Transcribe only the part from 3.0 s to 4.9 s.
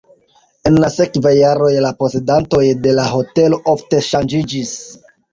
la hotelo ofte ŝanĝiĝis.